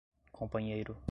[0.33, 0.99] companheiro